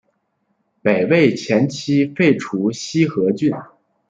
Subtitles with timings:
[0.81, 3.51] 北魏前期废除西河郡。